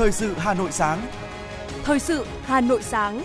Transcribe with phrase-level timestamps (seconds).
[0.00, 1.06] Thời sự Hà Nội sáng.
[1.84, 3.22] Thời sự Hà Nội sáng.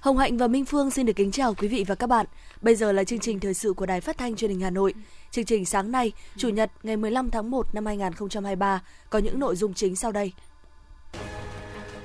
[0.00, 2.26] Hồng Hạnh và Minh Phương xin được kính chào quý vị và các bạn.
[2.60, 4.94] Bây giờ là chương trình thời sự của Đài Phát thanh Truyền hình Hà Nội.
[5.30, 9.56] Chương trình sáng nay, Chủ nhật ngày 15 tháng 1 năm 2023 có những nội
[9.56, 10.32] dung chính sau đây.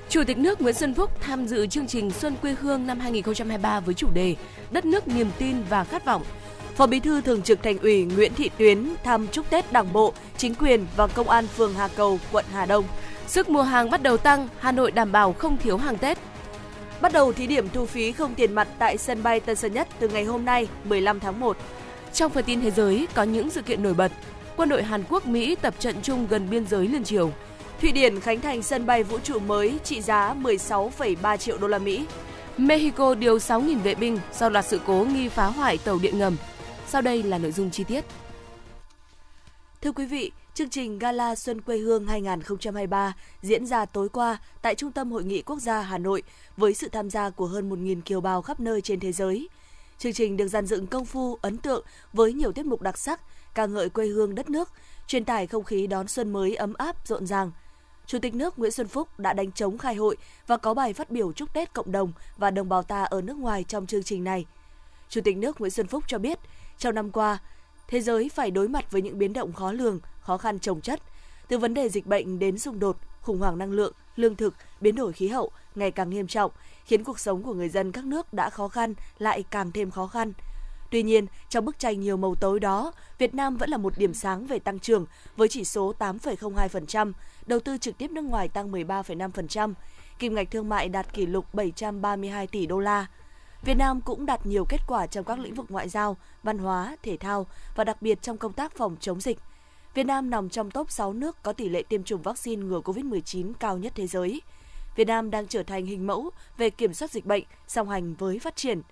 [0.08, 3.80] Chủ tịch nước Nguyễn Xuân Phúc tham dự chương trình Xuân quê hương năm 2023
[3.80, 4.36] với chủ đề
[4.70, 6.22] Đất nước niềm tin và khát vọng.
[6.76, 10.12] Phó Bí thư Thường trực Thành ủy Nguyễn Thị Tuyến thăm chúc Tết Đảng bộ,
[10.36, 12.84] chính quyền và công an phường Hà Cầu, quận Hà Đông.
[13.26, 16.18] Sức mua hàng bắt đầu tăng, Hà Nội đảm bảo không thiếu hàng Tết.
[17.00, 19.88] Bắt đầu thí điểm thu phí không tiền mặt tại sân bay Tân Sơn Nhất
[19.98, 21.56] từ ngày hôm nay, 15 tháng 1.
[22.12, 24.12] Trong phần tin thế giới có những sự kiện nổi bật.
[24.56, 27.30] Quân đội Hàn Quốc Mỹ tập trận chung gần biên giới liên triều.
[27.80, 31.78] Thụy Điển khánh thành sân bay vũ trụ mới trị giá 16,3 triệu đô la
[31.78, 32.06] Mỹ.
[32.56, 36.36] Mexico điều 6.000 vệ binh sau loạt sự cố nghi phá hoại tàu điện ngầm.
[36.88, 38.04] Sau đây là nội dung chi tiết.
[39.82, 44.74] Thưa quý vị, chương trình Gala Xuân quê hương 2023 diễn ra tối qua tại
[44.74, 46.22] Trung tâm Hội nghị Quốc gia Hà Nội
[46.56, 49.48] với sự tham gia của hơn 1.000 kiều bào khắp nơi trên thế giới.
[49.98, 53.20] Chương trình được dàn dựng công phu, ấn tượng với nhiều tiết mục đặc sắc,
[53.54, 54.72] ca ngợi quê hương đất nước,
[55.06, 57.50] truyền tải không khí đón xuân mới ấm áp, rộn ràng–
[58.06, 61.10] Chủ tịch nước Nguyễn Xuân Phúc đã đánh chống khai hội và có bài phát
[61.10, 64.24] biểu chúc Tết cộng đồng và đồng bào ta ở nước ngoài trong chương trình
[64.24, 64.46] này.
[65.08, 66.38] Chủ tịch nước Nguyễn Xuân Phúc cho biết,
[66.78, 67.38] trong năm qua,
[67.88, 71.02] thế giới phải đối mặt với những biến động khó lường, khó khăn trồng chất,
[71.48, 74.94] từ vấn đề dịch bệnh đến xung đột, khủng hoảng năng lượng, lương thực, biến
[74.94, 76.50] đổi khí hậu ngày càng nghiêm trọng,
[76.84, 80.06] khiến cuộc sống của người dân các nước đã khó khăn lại càng thêm khó
[80.06, 80.32] khăn.
[80.90, 84.14] Tuy nhiên, trong bức tranh nhiều màu tối đó, Việt Nam vẫn là một điểm
[84.14, 87.12] sáng về tăng trưởng với chỉ số 8,02%,
[87.46, 89.74] đầu tư trực tiếp nước ngoài tăng 13,5%,
[90.18, 93.06] kim ngạch thương mại đạt kỷ lục 732 tỷ đô la.
[93.62, 96.96] Việt Nam cũng đạt nhiều kết quả trong các lĩnh vực ngoại giao, văn hóa,
[97.02, 99.38] thể thao và đặc biệt trong công tác phòng chống dịch.
[99.94, 103.52] Việt Nam nằm trong top 6 nước có tỷ lệ tiêm chủng vaccine ngừa COVID-19
[103.60, 104.42] cao nhất thế giới.
[104.96, 108.38] Việt Nam đang trở thành hình mẫu về kiểm soát dịch bệnh song hành với
[108.38, 108.82] phát triển.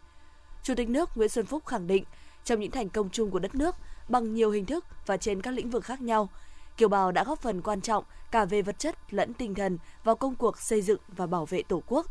[0.63, 2.05] Chủ tịch nước Nguyễn Xuân Phúc khẳng định,
[2.45, 3.77] trong những thành công chung của đất nước,
[4.09, 6.29] bằng nhiều hình thức và trên các lĩnh vực khác nhau,
[6.77, 10.17] kiều bào đã góp phần quan trọng cả về vật chất lẫn tinh thần vào
[10.17, 12.07] công cuộc xây dựng và bảo vệ Tổ quốc.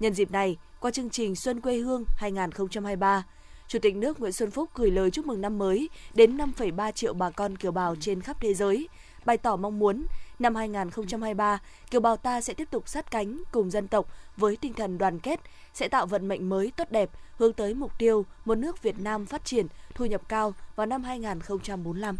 [0.00, 3.24] Nhân dịp này, qua chương trình Xuân quê hương 2023,
[3.68, 7.14] Chủ tịch nước Nguyễn Xuân Phúc gửi lời chúc mừng năm mới đến 5,3 triệu
[7.14, 8.88] bà con kiều bào trên khắp thế giới,
[9.24, 10.06] bày tỏ mong muốn
[10.38, 11.58] năm 2023,
[11.90, 15.18] kiều bào ta sẽ tiếp tục sát cánh cùng dân tộc với tinh thần đoàn
[15.18, 15.40] kết,
[15.74, 19.26] sẽ tạo vận mệnh mới tốt đẹp hướng tới mục tiêu một nước Việt Nam
[19.26, 22.16] phát triển, thu nhập cao vào năm 2045.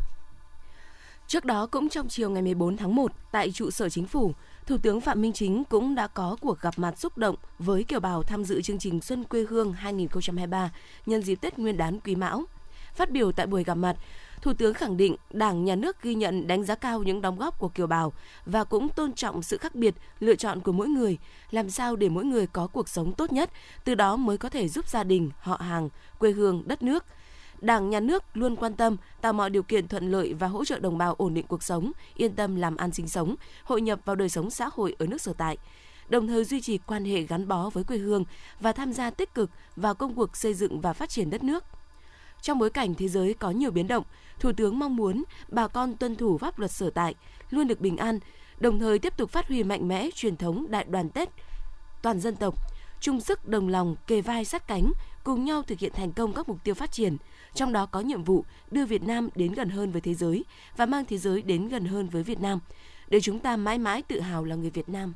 [1.30, 4.32] Trước đó cũng trong chiều ngày 14 tháng 1 tại trụ sở chính phủ,
[4.66, 8.00] Thủ tướng Phạm Minh Chính cũng đã có cuộc gặp mặt xúc động với kiều
[8.00, 10.70] bào tham dự chương trình Xuân quê hương 2023
[11.06, 12.44] nhân dịp Tết Nguyên đán Quý Mão.
[12.94, 13.96] Phát biểu tại buổi gặp mặt,
[14.42, 17.58] Thủ tướng khẳng định Đảng, Nhà nước ghi nhận đánh giá cao những đóng góp
[17.58, 18.12] của kiều bào
[18.46, 21.18] và cũng tôn trọng sự khác biệt, lựa chọn của mỗi người,
[21.50, 23.50] làm sao để mỗi người có cuộc sống tốt nhất,
[23.84, 27.04] từ đó mới có thể giúp gia đình, họ hàng, quê hương, đất nước–
[27.60, 30.78] Đảng, Nhà nước luôn quan tâm tạo mọi điều kiện thuận lợi và hỗ trợ
[30.78, 33.34] đồng bào ổn định cuộc sống, yên tâm làm ăn sinh sống,
[33.64, 35.56] hội nhập vào đời sống xã hội ở nước sở tại
[36.10, 38.24] đồng thời duy trì quan hệ gắn bó với quê hương
[38.60, 41.64] và tham gia tích cực vào công cuộc xây dựng và phát triển đất nước.
[42.42, 44.04] Trong bối cảnh thế giới có nhiều biến động,
[44.40, 47.14] Thủ tướng mong muốn bà con tuân thủ pháp luật sở tại,
[47.50, 48.18] luôn được bình an,
[48.60, 51.30] đồng thời tiếp tục phát huy mạnh mẽ truyền thống đại đoàn kết
[52.02, 52.54] toàn dân tộc,
[53.00, 54.92] chung sức đồng lòng kề vai sát cánh,
[55.24, 57.16] cùng nhau thực hiện thành công các mục tiêu phát triển,
[57.54, 60.44] trong đó có nhiệm vụ đưa Việt Nam đến gần hơn với thế giới
[60.76, 62.60] và mang thế giới đến gần hơn với Việt Nam,
[63.08, 65.14] để chúng ta mãi mãi tự hào là người Việt Nam.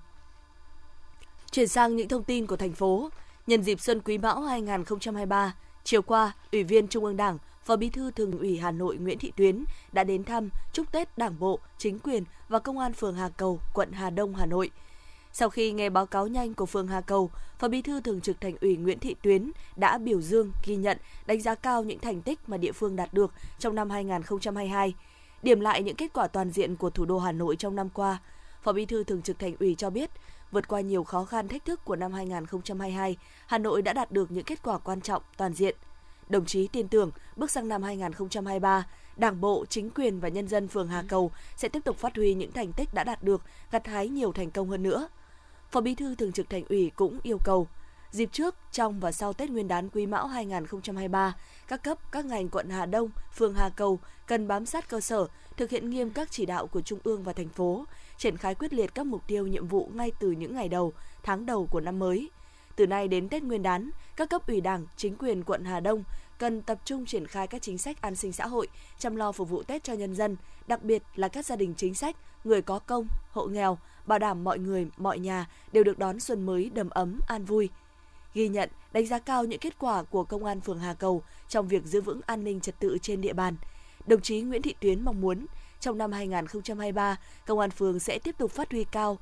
[1.51, 3.11] Chuyển sang những thông tin của thành phố,
[3.47, 5.55] nhân dịp Xuân Quý Mão 2023,
[5.85, 9.19] chiều qua, Ủy viên Trung ương Đảng, Phó Bí thư Thường ủy Hà Nội Nguyễn
[9.19, 13.15] Thị Tuyến đã đến thăm, chúc Tết Đảng bộ, chính quyền và Công an phường
[13.15, 14.71] Hà Cầu, quận Hà Đông, Hà Nội–
[15.37, 18.41] sau khi nghe báo cáo nhanh của phường Hà Cầu, Phó Bí thư Thường trực
[18.41, 22.23] Thành ủy Nguyễn Thị Tuyến đã biểu dương, ghi nhận, đánh giá cao những thành
[22.23, 24.95] tích mà địa phương đạt được trong năm 2022.
[25.43, 28.19] Điểm lại những kết quả toàn diện của thủ đô Hà Nội trong năm qua,
[28.63, 30.11] Phó Bí thư Thường trực Thành ủy cho biết,
[30.51, 33.17] vượt qua nhiều khó khăn thách thức của năm 2022,
[33.47, 35.77] Hà Nội đã đạt được những kết quả quan trọng toàn diện.
[36.29, 38.87] Đồng chí tin tưởng bước sang năm 2023,
[39.17, 42.35] Đảng bộ, chính quyền và nhân dân phường Hà Cầu sẽ tiếp tục phát huy
[42.35, 45.09] những thành tích đã đạt được, gặt hái nhiều thành công hơn nữa.
[45.75, 47.69] Phó Bí thư Thường trực Thành ủy cũng yêu cầu
[48.11, 51.37] dịp trước, trong và sau Tết Nguyên đán Quý Mão 2023,
[51.69, 55.27] các cấp, các ngành quận Hà Đông, phường Hà Cầu cần bám sát cơ sở,
[55.57, 57.85] thực hiện nghiêm các chỉ đạo của Trung ương và thành phố,
[58.19, 60.93] triển khai quyết liệt các mục tiêu nhiệm vụ ngay từ những ngày đầu,
[61.23, 62.31] tháng đầu của năm mới.
[62.77, 66.05] từ nay đến Tết Nguyên đán, các cấp ủy Đảng, chính quyền quận Hà Đông
[66.39, 68.69] cần tập trung triển khai các chính sách an sinh xã hội,
[68.99, 70.37] chăm lo phục vụ Tết cho nhân dân,
[70.67, 74.45] đặc biệt là các gia đình chính sách, người có công, hộ nghèo, bảo đảm
[74.45, 77.69] mọi người, mọi nhà đều được đón xuân mới đầm ấm, an vui.
[78.35, 81.69] Ghi nhận, đánh giá cao những kết quả của Công an phường Hà Cầu trong
[81.69, 83.57] việc giữ vững an ninh trật tự trên địa bàn.
[84.07, 85.47] Đồng chí Nguyễn Thị Tuyến mong muốn
[85.81, 87.17] trong năm 2023,
[87.47, 89.19] Công an phường sẽ tiếp tục phát huy cao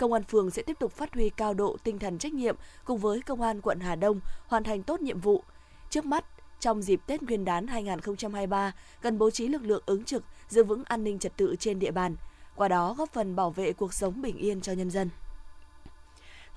[0.00, 2.98] Công an phường sẽ tiếp tục phát huy cao độ tinh thần trách nhiệm cùng
[2.98, 5.42] với Công an quận Hà Đông hoàn thành tốt nhiệm vụ.
[5.90, 6.24] Trước mắt,
[6.60, 8.72] trong dịp Tết Nguyên đán 2023,
[9.02, 11.90] cần bố trí lực lượng ứng trực giữ vững an ninh trật tự trên địa
[11.90, 12.16] bàn,
[12.60, 15.08] qua đó góp phần bảo vệ cuộc sống bình yên cho nhân dân.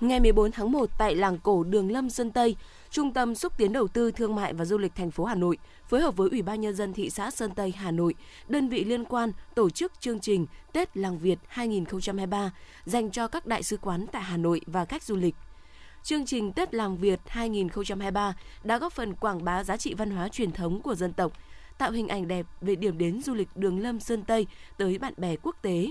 [0.00, 2.56] Ngày 14 tháng 1 tại làng cổ Đường Lâm Sơn Tây,
[2.90, 5.58] Trung tâm xúc tiến đầu tư thương mại và du lịch thành phố Hà Nội
[5.88, 8.14] phối hợp với Ủy ban nhân dân thị xã Sơn Tây Hà Nội,
[8.48, 12.52] đơn vị liên quan tổ chức chương trình Tết Làng Việt 2023
[12.84, 15.34] dành cho các đại sứ quán tại Hà Nội và khách du lịch.
[16.02, 18.34] Chương trình Tết Làng Việt 2023
[18.64, 21.32] đã góp phần quảng bá giá trị văn hóa truyền thống của dân tộc,
[21.78, 24.46] tạo hình ảnh đẹp về điểm đến du lịch Đường Lâm Sơn Tây
[24.78, 25.90] tới bạn bè quốc tế.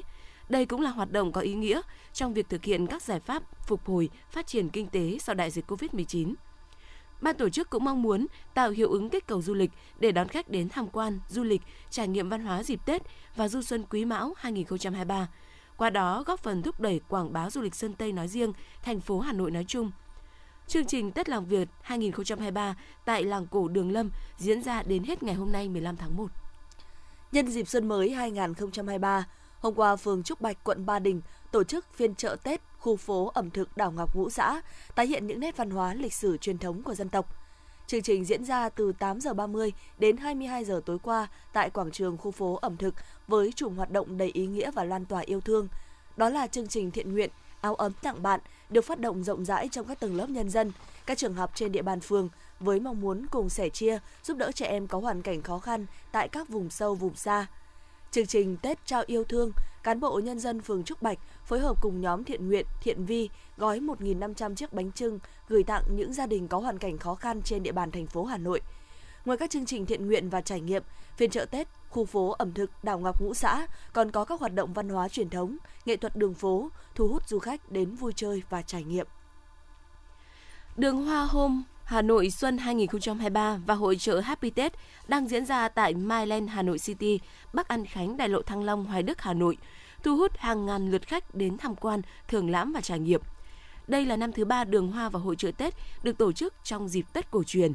[0.49, 1.81] Đây cũng là hoạt động có ý nghĩa
[2.13, 5.51] trong việc thực hiện các giải pháp phục hồi, phát triển kinh tế sau đại
[5.51, 6.33] dịch COVID-19.
[7.21, 10.27] Ban tổ chức cũng mong muốn tạo hiệu ứng kích cầu du lịch để đón
[10.27, 13.01] khách đến tham quan, du lịch, trải nghiệm văn hóa dịp Tết
[13.35, 15.27] và du xuân Quý Mão 2023.
[15.77, 18.53] Qua đó góp phần thúc đẩy quảng bá du lịch Sơn Tây nói riêng,
[18.83, 19.91] thành phố Hà Nội nói chung.
[20.73, 22.75] Chương trình Tết Làng Việt 2023
[23.05, 26.25] tại làng cổ Đường Lâm diễn ra đến hết ngày hôm nay 15 tháng 1.
[27.31, 29.27] Nhân dịp xuân mới 2023,
[29.59, 31.21] hôm qua phường Trúc Bạch, quận Ba Đình
[31.51, 34.61] tổ chức phiên chợ Tết khu phố ẩm thực đảo Ngọc Ngũ Xã,
[34.95, 37.35] tái hiện những nét văn hóa lịch sử truyền thống của dân tộc.
[37.87, 41.91] Chương trình diễn ra từ 8 giờ 30 đến 22 giờ tối qua tại quảng
[41.91, 42.95] trường khu phố ẩm thực
[43.27, 45.67] với chủ hoạt động đầy ý nghĩa và lan tỏa yêu thương.
[46.17, 47.29] Đó là chương trình thiện nguyện
[47.61, 48.39] áo ấm tặng bạn
[48.73, 50.71] được phát động rộng rãi trong các tầng lớp nhân dân,
[51.05, 52.29] các trường học trên địa bàn phường
[52.59, 55.85] với mong muốn cùng sẻ chia, giúp đỡ trẻ em có hoàn cảnh khó khăn
[56.11, 57.47] tại các vùng sâu vùng xa.
[58.11, 59.51] Chương trình Tết trao yêu thương,
[59.83, 63.29] cán bộ nhân dân phường Trúc Bạch phối hợp cùng nhóm thiện nguyện Thiện Vi
[63.57, 67.41] gói 1.500 chiếc bánh trưng gửi tặng những gia đình có hoàn cảnh khó khăn
[67.41, 68.61] trên địa bàn thành phố Hà Nội.
[69.25, 70.83] Ngoài các chương trình thiện nguyện và trải nghiệm,
[71.17, 74.53] phiên chợ Tết, khu phố ẩm thực đảo Ngọc Ngũ Xã còn có các hoạt
[74.53, 78.13] động văn hóa truyền thống, nghệ thuật đường phố, thu hút du khách đến vui
[78.15, 79.07] chơi và trải nghiệm.
[80.77, 84.73] Đường Hoa Hôm Hà Nội Xuân 2023 và hội trợ Happy Tết
[85.07, 87.19] đang diễn ra tại Myland Hà Nội City,
[87.53, 89.57] Bắc An Khánh, Đại lộ Thăng Long, Hoài Đức, Hà Nội,
[90.03, 93.21] thu hút hàng ngàn lượt khách đến tham quan, thưởng lãm và trải nghiệm.
[93.87, 95.73] Đây là năm thứ ba đường hoa và hội trợ Tết
[96.03, 97.73] được tổ chức trong dịp Tết cổ truyền.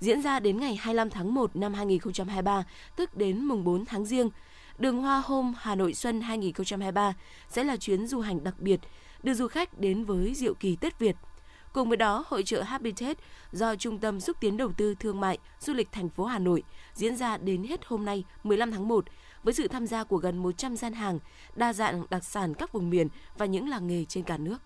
[0.00, 2.64] Diễn ra đến ngày 25 tháng 1 năm 2023,
[2.96, 4.30] tức đến mùng 4 tháng riêng.
[4.78, 7.14] Đường Hoa Hôm Hà Nội Xuân 2023
[7.48, 8.80] sẽ là chuyến du hành đặc biệt,
[9.22, 11.16] đưa du khách đến với diệu kỳ Tết Việt–
[11.72, 13.16] Cùng với đó, hội trợ Habitat
[13.52, 16.62] do Trung tâm xúc tiến đầu tư thương mại du lịch thành phố Hà Nội
[16.94, 19.04] diễn ra đến hết hôm nay 15 tháng 1
[19.42, 21.18] với sự tham gia của gần 100 gian hàng,
[21.56, 23.08] đa dạng đặc sản các vùng miền
[23.38, 24.58] và những làng nghề trên cả nước.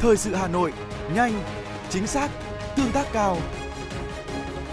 [0.00, 0.72] Thời sự Hà Nội,
[1.14, 1.32] nhanh,
[1.90, 2.30] chính xác,
[2.76, 3.36] tương tác cao.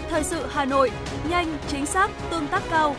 [0.08, 0.90] Thời sự Hà Nội,
[1.28, 2.96] nhanh, chính xác, tương tác cao.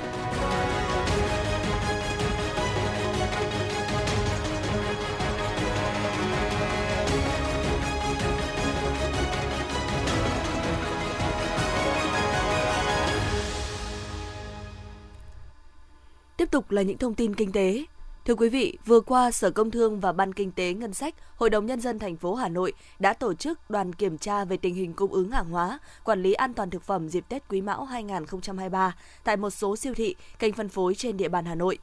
[16.38, 17.86] Tiếp tục là những thông tin kinh tế.
[18.28, 21.50] Thưa quý vị, vừa qua Sở Công Thương và Ban Kinh tế Ngân sách, Hội
[21.50, 24.76] đồng Nhân dân thành phố Hà Nội đã tổ chức đoàn kiểm tra về tình
[24.76, 27.86] hình cung ứng hàng hóa, quản lý an toàn thực phẩm dịp Tết Quý Mão
[27.86, 31.78] 2023 tại một số siêu thị, kênh phân phối trên địa bàn Hà Nội.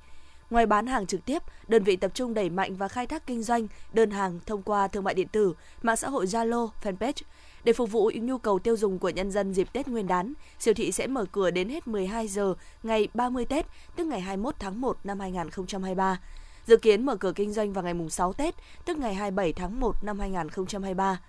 [0.51, 3.43] Ngoài bán hàng trực tiếp, đơn vị tập trung đẩy mạnh và khai thác kinh
[3.43, 7.23] doanh đơn hàng thông qua thương mại điện tử, mạng xã hội Zalo, fanpage
[7.65, 10.75] để phục vụ nhu cầu tiêu dùng của nhân dân dịp Tết Nguyên đán, siêu
[10.75, 13.67] thị sẽ mở cửa đến hết 12 giờ ngày 30 Tết,
[13.97, 16.21] tức ngày 21 tháng 1 năm 2023.
[16.67, 18.55] Dự kiến mở cửa kinh doanh vào ngày 6 Tết,
[18.85, 21.21] tức ngày 27 tháng 1 năm 2023.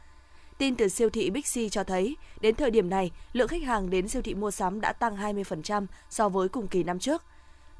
[0.58, 3.90] Tin từ siêu thị Big C cho thấy, đến thời điểm này, lượng khách hàng
[3.90, 7.24] đến siêu thị mua sắm đã tăng 20% so với cùng kỳ năm trước.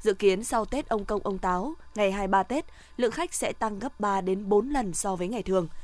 [0.00, 2.64] Dự kiến sau Tết ông Công ông Táo, ngày 23 Tết,
[2.96, 5.68] lượng khách sẽ tăng gấp 3 đến 4 lần so với ngày thường–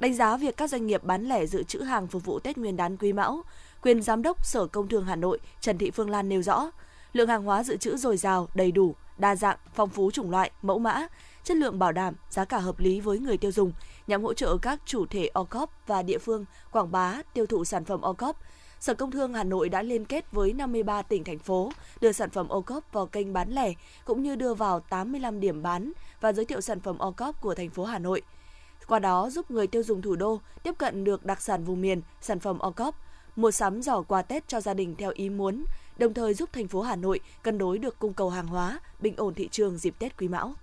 [0.00, 2.76] Đánh giá việc các doanh nghiệp bán lẻ dự trữ hàng phục vụ Tết Nguyên
[2.76, 3.42] đán Quý Mão,
[3.82, 6.70] quyền giám đốc Sở Công Thương Hà Nội Trần Thị Phương Lan nêu rõ,
[7.12, 10.50] lượng hàng hóa dự trữ dồi dào, đầy đủ, đa dạng, phong phú chủng loại,
[10.62, 11.06] mẫu mã,
[11.44, 13.72] chất lượng bảo đảm, giá cả hợp lý với người tiêu dùng,
[14.06, 17.84] nhằm hỗ trợ các chủ thể OCOP và địa phương quảng bá, tiêu thụ sản
[17.84, 18.36] phẩm OCOP,
[18.80, 22.30] Sở Công Thương Hà Nội đã liên kết với 53 tỉnh thành phố đưa sản
[22.30, 23.72] phẩm OCOP vào kênh bán lẻ
[24.04, 27.70] cũng như đưa vào 85 điểm bán và giới thiệu sản phẩm OCOP của thành
[27.70, 28.22] phố Hà Nội.
[28.90, 32.02] Qua đó giúp người tiêu dùng thủ đô tiếp cận được đặc sản vùng miền,
[32.20, 32.94] sản phẩm ô cốp,
[33.36, 35.64] mua sắm giỏ quà Tết cho gia đình theo ý muốn,
[35.98, 39.14] đồng thời giúp thành phố Hà Nội cân đối được cung cầu hàng hóa, bình
[39.16, 40.54] ổn thị trường dịp Tết Quý Mão.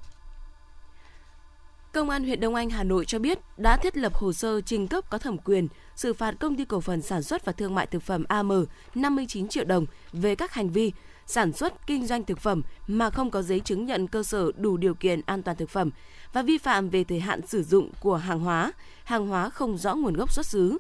[1.93, 4.87] Công an huyện Đông Anh, Hà Nội cho biết đã thiết lập hồ sơ trình
[4.87, 7.87] cấp có thẩm quyền xử phạt công ty cổ phần sản xuất và thương mại
[7.87, 8.65] thực phẩm AM
[8.95, 10.91] 59 triệu đồng về các hành vi
[11.27, 14.77] sản xuất kinh doanh thực phẩm mà không có giấy chứng nhận cơ sở đủ
[14.77, 15.91] điều kiện an toàn thực phẩm
[16.33, 18.71] và vi phạm về thời hạn sử dụng của hàng hóa,
[19.03, 20.77] hàng hóa không rõ nguồn gốc xuất xứ.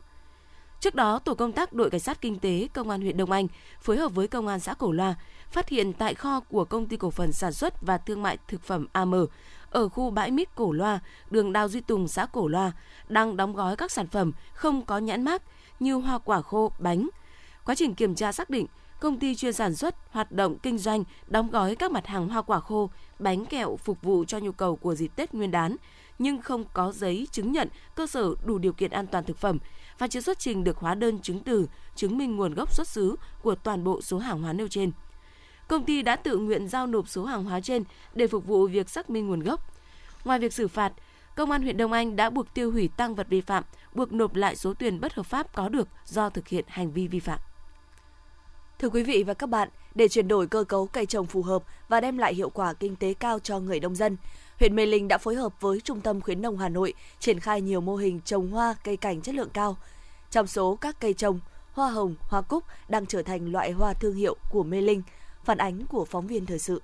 [0.79, 3.47] Trước đó, tổ công tác đội cảnh sát kinh tế công an huyện Đông Anh
[3.81, 5.15] phối hợp với công an xã Cổ Loa
[5.51, 8.61] phát hiện tại kho của công ty cổ phần sản xuất và thương mại thực
[8.61, 9.13] phẩm AM
[9.71, 10.99] ở khu bãi mít Cổ Loa,
[11.31, 12.71] đường Đào Duy Tùng, xã Cổ Loa,
[13.09, 15.41] đang đóng gói các sản phẩm không có nhãn mác
[15.79, 17.09] như hoa quả khô, bánh.
[17.65, 18.67] Quá trình kiểm tra xác định,
[18.99, 22.41] công ty chuyên sản xuất, hoạt động kinh doanh, đóng gói các mặt hàng hoa
[22.41, 22.89] quả khô,
[23.19, 25.75] bánh kẹo phục vụ cho nhu cầu của dịp Tết Nguyên đán,
[26.19, 29.59] nhưng không có giấy chứng nhận cơ sở đủ điều kiện an toàn thực phẩm
[29.97, 33.15] và chưa xuất trình được hóa đơn chứng từ chứng minh nguồn gốc xuất xứ
[33.41, 34.91] của toàn bộ số hàng hóa nêu trên
[35.67, 37.83] công ty đã tự nguyện giao nộp số hàng hóa trên
[38.15, 39.73] để phục vụ việc xác minh nguồn gốc.
[40.25, 40.93] Ngoài việc xử phạt,
[41.35, 43.63] Công an huyện Đông Anh đã buộc tiêu hủy tăng vật vi phạm,
[43.93, 47.07] buộc nộp lại số tiền bất hợp pháp có được do thực hiện hành vi
[47.07, 47.39] vi phạm.
[48.79, 51.63] Thưa quý vị và các bạn, để chuyển đổi cơ cấu cây trồng phù hợp
[51.87, 54.17] và đem lại hiệu quả kinh tế cao cho người nông dân,
[54.59, 57.61] huyện Mê Linh đã phối hợp với Trung tâm khuyến nông Hà Nội triển khai
[57.61, 59.77] nhiều mô hình trồng hoa cây cảnh chất lượng cao.
[60.31, 61.39] Trong số các cây trồng,
[61.71, 65.01] hoa hồng, hoa cúc đang trở thành loại hoa thương hiệu của Mê Linh–
[65.47, 66.81] Phản ánh của phóng viên thời sự.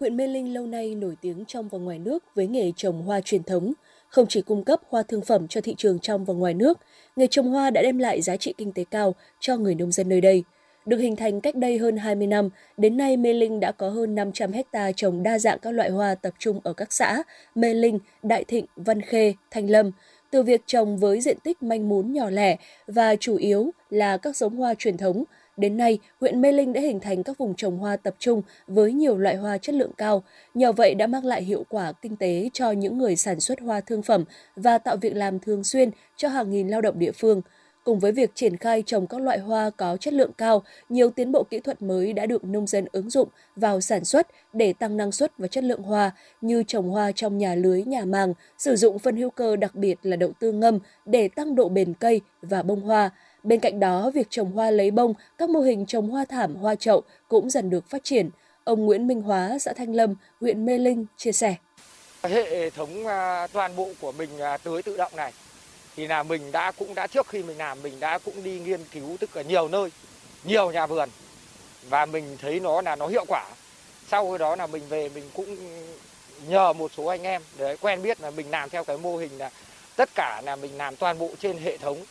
[0.00, 3.20] Huyện Mê Linh lâu nay nổi tiếng trong và ngoài nước với nghề trồng hoa
[3.20, 3.72] truyền thống,
[4.08, 6.78] không chỉ cung cấp hoa thương phẩm cho thị trường trong và ngoài nước,
[7.16, 10.08] nghề trồng hoa đã đem lại giá trị kinh tế cao cho người nông dân
[10.08, 10.44] nơi đây.
[10.86, 14.14] Được hình thành cách đây hơn 20 năm, đến nay Mê Linh đã có hơn
[14.14, 17.22] 500 hecta trồng đa dạng các loại hoa tập trung ở các xã
[17.54, 19.90] Mê Linh, Đại Thịnh, Văn Khê, Thanh Lâm.
[20.30, 24.36] Từ việc trồng với diện tích manh mún nhỏ lẻ và chủ yếu là các
[24.36, 25.24] giống hoa truyền thống,
[25.56, 28.92] Đến nay, huyện Mê Linh đã hình thành các vùng trồng hoa tập trung với
[28.92, 30.22] nhiều loại hoa chất lượng cao.
[30.54, 33.80] Nhờ vậy đã mang lại hiệu quả kinh tế cho những người sản xuất hoa
[33.80, 34.24] thương phẩm
[34.56, 37.42] và tạo việc làm thường xuyên cho hàng nghìn lao động địa phương.
[37.86, 41.32] Cùng với việc triển khai trồng các loại hoa có chất lượng cao, nhiều tiến
[41.32, 44.96] bộ kỹ thuật mới đã được nông dân ứng dụng vào sản xuất để tăng
[44.96, 48.76] năng suất và chất lượng hoa, như trồng hoa trong nhà lưới, nhà màng, sử
[48.76, 52.20] dụng phân hữu cơ đặc biệt là đậu tương ngâm để tăng độ bền cây
[52.42, 53.10] và bông hoa,
[53.42, 56.74] Bên cạnh đó, việc trồng hoa lấy bông, các mô hình trồng hoa thảm, hoa
[56.74, 58.30] chậu cũng dần được phát triển.
[58.64, 61.54] Ông Nguyễn Minh Hóa, xã Thanh Lâm, huyện Mê Linh chia sẻ.
[62.22, 65.32] Hệ thống à, toàn bộ của mình à, tưới tự động này
[65.96, 68.84] thì là mình đã cũng đã trước khi mình làm mình đã cũng đi nghiên
[68.84, 69.90] cứu tức là nhiều nơi,
[70.44, 71.08] nhiều nhà vườn
[71.88, 73.44] và mình thấy nó là nó hiệu quả.
[74.08, 75.56] Sau đó là mình về mình cũng
[76.48, 79.38] nhờ một số anh em để quen biết là mình làm theo cái mô hình
[79.38, 79.50] là
[79.96, 82.04] tất cả là mình làm toàn bộ trên hệ thống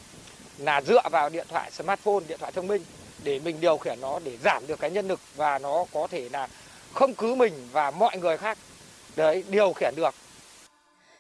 [0.58, 2.82] là dựa vào điện thoại smartphone, điện thoại thông minh
[3.24, 6.30] để mình điều khiển nó để giảm được cái nhân lực và nó có thể
[6.34, 6.48] là
[6.94, 8.58] không cứ mình và mọi người khác
[9.16, 10.16] đấy điều khiển được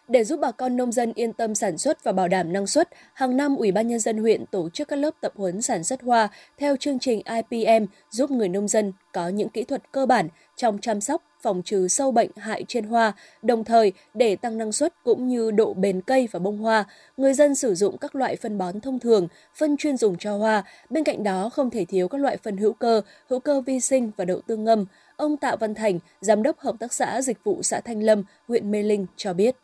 [0.07, 2.89] để giúp bà con nông dân yên tâm sản xuất và bảo đảm năng suất,
[3.13, 6.01] hàng năm Ủy ban Nhân dân huyện tổ chức các lớp tập huấn sản xuất
[6.01, 10.27] hoa theo chương trình IPM giúp người nông dân có những kỹ thuật cơ bản
[10.55, 14.71] trong chăm sóc, phòng trừ sâu bệnh hại trên hoa, đồng thời để tăng năng
[14.71, 16.85] suất cũng như độ bền cây và bông hoa,
[17.17, 20.63] người dân sử dụng các loại phân bón thông thường, phân chuyên dùng cho hoa,
[20.89, 24.11] bên cạnh đó không thể thiếu các loại phân hữu cơ, hữu cơ vi sinh
[24.17, 24.85] và đậu tương ngâm.
[25.15, 28.71] Ông Tạ Văn Thành, Giám đốc Hợp tác xã Dịch vụ xã Thanh Lâm, huyện
[28.71, 29.55] Mê Linh cho biết.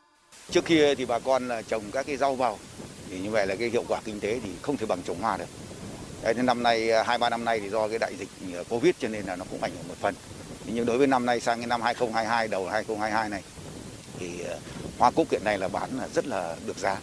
[0.52, 2.60] Trước kia thì bà con là trồng các cái rau màu
[3.10, 5.38] thì như vậy là cái hiệu quả kinh tế thì không thể bằng trồng hoa
[5.38, 5.46] được.
[6.24, 9.08] Đấy, năm nay hai ba năm nay thì do cái đại dịch ờ, Covid cho
[9.08, 10.16] nên là nó cũng ảnh hưởng một phần.
[10.66, 13.44] Nhưng đối với năm nay sang cái năm 2022 đầu 2022 này
[14.20, 14.60] thì ờ,
[15.00, 16.98] hoa cúc hiện nay là bán là rất là được giá.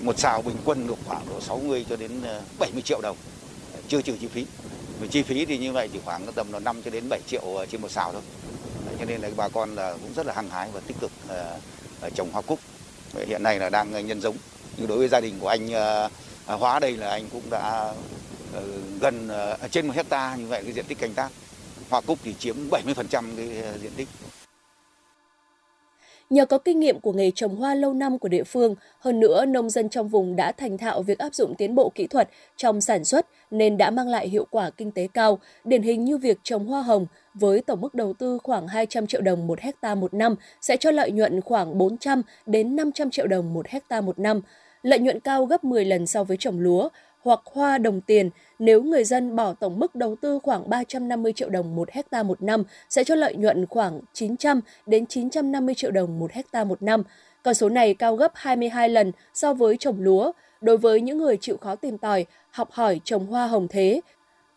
[0.00, 3.16] Một xào bình quân được khoảng độ 60 cho đến ờ, 70 triệu đồng
[3.88, 4.46] chưa trừ chi phí.
[5.00, 7.66] Vì chi phí thì như vậy thì khoảng tầm là 5 cho đến 7 triệu
[7.70, 8.22] trên một xào thôi.
[8.98, 11.10] Cho nên là bà con là cũng rất là hăng hái và tích cực
[12.14, 12.58] trồng hoa cúc.
[13.26, 14.36] Hiện nay là đang ờ, nhân giống.
[14.76, 16.08] Nhưng đối với gia đình của anh ờ,
[16.46, 17.94] ờ, Hóa đây là anh cũng đã
[19.00, 19.28] gần
[19.70, 21.28] trên một hecta như vậy cái diện tích canh tác.
[21.90, 23.46] Hoa cúc thì chiếm 70% cái
[23.82, 24.08] diện tích.
[26.30, 29.44] Nhờ có kinh nghiệm của nghề trồng hoa lâu năm của địa phương, hơn nữa
[29.44, 32.80] nông dân trong vùng đã thành thạo việc áp dụng tiến bộ kỹ thuật trong
[32.80, 36.38] sản xuất nên đã mang lại hiệu quả kinh tế cao, điển hình như việc
[36.42, 40.14] trồng hoa hồng với tổng mức đầu tư khoảng 200 triệu đồng một hecta một
[40.14, 44.40] năm sẽ cho lợi nhuận khoảng 400 đến 500 triệu đồng một hecta một năm.
[44.82, 46.88] Lợi nhuận cao gấp 10 lần so với trồng lúa
[47.24, 51.48] hoặc hoa đồng tiền nếu người dân bỏ tổng mức đầu tư khoảng 350 triệu
[51.48, 56.18] đồng một hecta một năm sẽ cho lợi nhuận khoảng 900 đến 950 triệu đồng
[56.18, 57.02] một hecta một năm.
[57.42, 60.32] Con số này cao gấp 22 lần so với trồng lúa.
[60.60, 64.00] Đối với những người chịu khó tìm tòi, học hỏi trồng hoa hồng thế,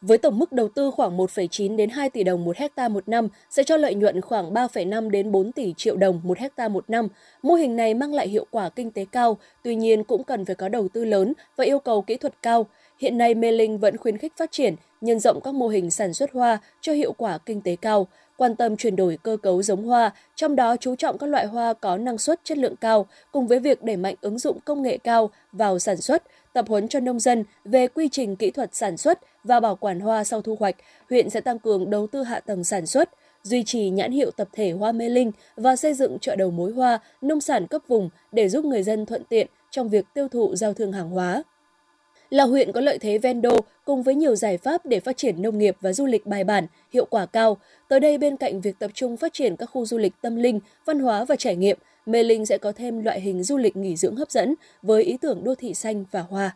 [0.02, 3.28] với tổng mức đầu tư khoảng 1,9 đến 2 tỷ đồng một hecta một năm
[3.50, 7.08] sẽ cho lợi nhuận khoảng 3,5 đến 4 tỷ triệu đồng một hecta một năm.
[7.42, 10.56] Mô hình này mang lại hiệu quả kinh tế cao, tuy nhiên cũng cần phải
[10.56, 12.66] có đầu tư lớn và yêu cầu kỹ thuật cao.
[13.00, 16.14] Hiện nay Mê Linh vẫn khuyến khích phát triển, nhân rộng các mô hình sản
[16.14, 19.84] xuất hoa cho hiệu quả kinh tế cao, quan tâm chuyển đổi cơ cấu giống
[19.84, 23.48] hoa, trong đó chú trọng các loại hoa có năng suất chất lượng cao, cùng
[23.48, 27.00] với việc đẩy mạnh ứng dụng công nghệ cao vào sản xuất, tập huấn cho
[27.00, 30.56] nông dân về quy trình kỹ thuật sản xuất và bảo quản hoa sau thu
[30.60, 30.76] hoạch,
[31.10, 33.10] huyện sẽ tăng cường đầu tư hạ tầng sản xuất,
[33.44, 36.72] duy trì nhãn hiệu tập thể Hoa Mê Linh và xây dựng chợ đầu mối
[36.72, 40.56] hoa, nông sản cấp vùng để giúp người dân thuận tiện trong việc tiêu thụ
[40.56, 41.44] giao thương hàng hóa.
[42.30, 45.42] Là huyện có lợi thế ven đô cùng với nhiều giải pháp để phát triển
[45.42, 47.58] nông nghiệp và du lịch bài bản, hiệu quả cao.
[47.88, 50.60] Tới đây bên cạnh việc tập trung phát triển các khu du lịch tâm linh,
[50.86, 53.96] văn hóa và trải nghiệm, Mê Linh sẽ có thêm loại hình du lịch nghỉ
[53.96, 56.56] dưỡng hấp dẫn với ý tưởng đô thị xanh và hoa.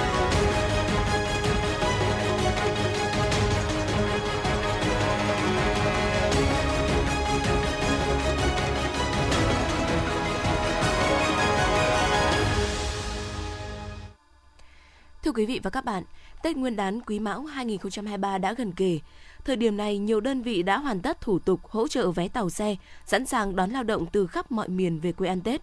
[15.31, 16.03] Thưa quý vị và các bạn,
[16.43, 18.99] Tết Nguyên đán Quý Mão 2023 đã gần kề.
[19.45, 22.49] Thời điểm này, nhiều đơn vị đã hoàn tất thủ tục hỗ trợ vé tàu
[22.49, 25.61] xe, sẵn sàng đón lao động từ khắp mọi miền về quê ăn Tết.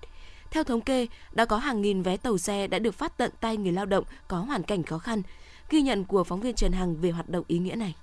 [0.50, 3.56] Theo thống kê, đã có hàng nghìn vé tàu xe đã được phát tận tay
[3.56, 5.22] người lao động có hoàn cảnh khó khăn.
[5.70, 7.94] Ghi nhận của phóng viên Trần Hằng về hoạt động ý nghĩa này.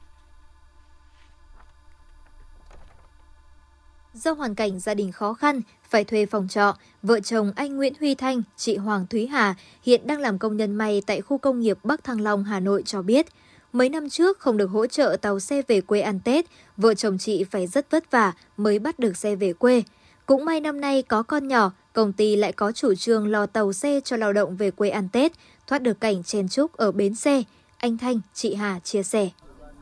[4.14, 7.94] Do hoàn cảnh gia đình khó khăn, phải thuê phòng trọ, vợ chồng anh Nguyễn
[8.00, 11.60] Huy Thanh, chị Hoàng Thúy Hà hiện đang làm công nhân may tại khu công
[11.60, 13.26] nghiệp Bắc Thăng Long, Hà Nội cho biết,
[13.74, 16.46] mấy năm trước không được hỗ trợ tàu xe về quê ăn Tết,
[16.78, 19.84] vợ chồng chị phải rất vất vả mới bắt được xe về quê.
[20.26, 23.74] Cũng may năm nay có con nhỏ, công ty lại có chủ trương lo tàu
[23.74, 25.32] xe cho lao động về quê ăn Tết,
[25.68, 27.44] thoát được cảnh chen chúc ở bến xe.
[27.78, 29.30] Anh Thanh, chị Hà chia sẻ.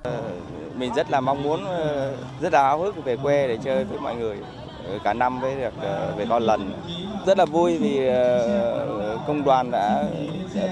[0.04, 0.32] Ờ,
[0.78, 4.00] mình rất là mong muốn, ờ, rất là háo hức về quê để chơi với
[4.00, 4.38] mọi người
[5.04, 6.74] cả năm với được ờ, về con lần.
[7.26, 8.10] Rất là vui vì
[9.28, 10.04] công đoàn đã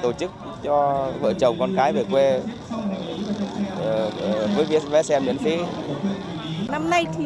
[0.01, 0.31] tổ chức
[0.63, 2.41] cho vợ chồng con cái về quê
[4.55, 5.57] với vé xe miễn phí.
[6.67, 7.25] Năm nay thì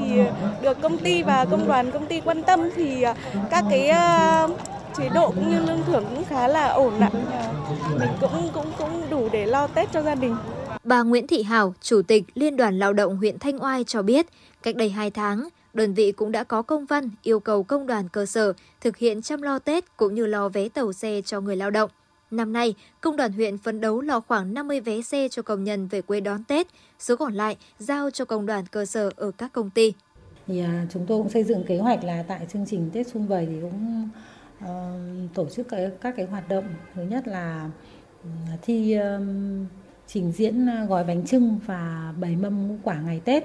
[0.62, 3.06] được công ty và công đoàn công ty quan tâm thì
[3.50, 3.92] các cái
[4.98, 7.10] chế độ cũng như lương thưởng cũng khá là ổn ạ.
[8.00, 10.36] Mình cũng cũng cũng đủ để lo Tết cho gia đình.
[10.84, 14.26] Bà Nguyễn Thị Hảo, Chủ tịch Liên đoàn Lao động huyện Thanh Oai cho biết,
[14.64, 18.10] cách đây 2 tháng, đơn vị cũng đã có công văn yêu cầu công đoàn
[18.10, 21.56] cơ sở thực hiện chăm lo Tết cũng như lo vé tàu xe cho người
[21.56, 21.90] lao động.
[22.32, 25.88] Năm nay, công đoàn huyện phấn đấu lo khoảng 50 vé xe cho công nhân
[25.88, 26.68] về quê đón Tết,
[27.00, 29.94] số còn lại giao cho công đoàn cơ sở ở các công ty.
[30.48, 33.28] Thì à, chúng tôi cũng xây dựng kế hoạch là tại chương trình Tết Xuân
[33.28, 34.10] Vầy thì cũng
[34.64, 36.66] uh, tổ chức các, các cái hoạt động.
[36.96, 37.70] Thứ nhất là
[38.24, 38.30] ừ,
[38.62, 39.66] thi um,
[40.08, 43.44] trình diễn gói bánh trưng và bày mâm ngũ quả ngày Tết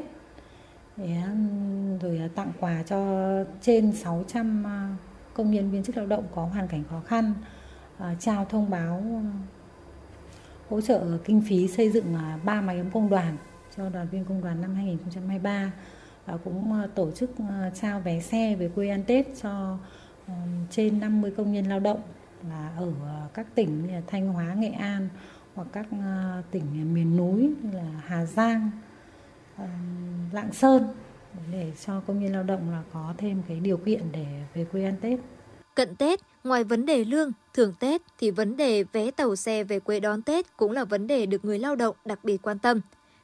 [2.00, 3.26] rồi à, tặng quà cho
[3.60, 4.96] trên 600 à,
[5.34, 7.34] công nhân viên chức lao động có hoàn cảnh khó khăn,
[7.98, 9.22] à, trao thông báo
[10.68, 13.36] hỗ trợ kinh phí xây dựng ba máy ấm công đoàn
[13.76, 15.72] cho đoàn viên công đoàn năm 2023
[16.26, 17.30] và cũng tổ chức
[17.74, 19.78] trao vé xe về quê ăn Tết cho
[20.26, 20.34] ờ,
[20.70, 22.00] trên 50 công nhân lao động
[22.48, 22.92] là ở
[23.34, 25.08] các tỉnh như là Thanh Hóa, Nghệ An,
[25.54, 25.86] hoặc các
[26.50, 28.70] tỉnh miền núi như là Hà Giang,
[30.33, 30.88] Lạng Sơn
[31.53, 34.85] để cho công nhân lao động là có thêm cái điều kiện để về quê
[34.85, 35.18] ăn Tết.
[35.75, 39.81] Cận Tết, ngoài vấn đề lương, thưởng Tết thì vấn đề vé tàu xe về
[39.81, 42.81] quê đón Tết cũng là vấn đề được người lao động đặc biệt quan tâm.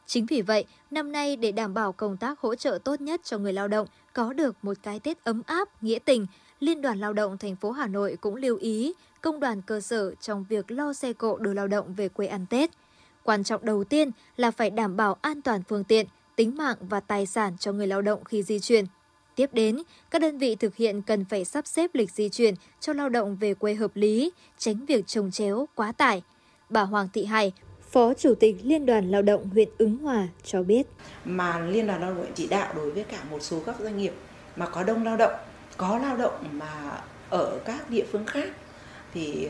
[0.07, 3.39] Chính vì vậy, năm nay để đảm bảo công tác hỗ trợ tốt nhất cho
[3.39, 6.27] người lao động có được một cái Tết ấm áp, nghĩa tình,
[6.61, 10.15] Liên đoàn Lao động thành phố Hà Nội cũng lưu ý công đoàn cơ sở
[10.15, 12.71] trong việc lo xe cộ đưa lao động về quê ăn Tết.
[13.23, 17.01] Quan trọng đầu tiên là phải đảm bảo an toàn phương tiện, tính mạng và
[17.01, 18.85] tài sản cho người lao động khi di chuyển.
[19.35, 22.93] Tiếp đến, các đơn vị thực hiện cần phải sắp xếp lịch di chuyển cho
[22.93, 26.23] lao động về quê hợp lý, tránh việc trồng chéo, quá tải.
[26.71, 27.53] Bà Hoàng Thị Hải,
[27.91, 30.87] Phó Chủ tịch Liên đoàn Lao động huyện Ứng Hòa cho biết.
[31.25, 34.13] Mà Liên đoàn Lao động chỉ đạo đối với cả một số các doanh nghiệp
[34.57, 35.33] mà có đông lao động,
[35.77, 38.49] có lao động mà ở các địa phương khác
[39.15, 39.49] thì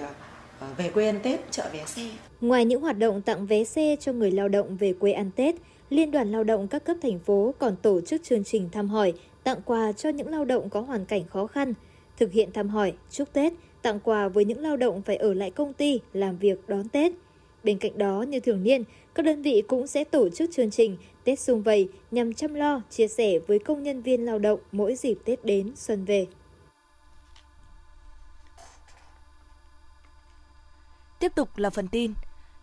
[0.61, 2.11] ờ, về quê ăn Tết, chợ vé xe.
[2.41, 5.55] Ngoài những hoạt động tặng vé xe cho người lao động về quê ăn Tết,
[5.91, 9.13] Liên đoàn Lao động các cấp thành phố còn tổ chức chương trình thăm hỏi,
[9.45, 11.75] tặng quà cho những lao động có hoàn cảnh khó khăn,
[12.17, 15.51] thực hiện thăm hỏi, chúc Tết, tặng quà với những lao động phải ở lại
[15.51, 17.13] công ty làm việc đón Tết.
[17.65, 20.97] Bên cạnh đó, như thường niên, các đơn vị cũng sẽ tổ chức chương trình
[21.25, 24.95] Tết xung vầy nhằm chăm lo, chia sẻ với công nhân viên lao động mỗi
[24.95, 26.27] dịp Tết đến, xuân về.
[31.21, 32.13] Tiếp tục là phần tin.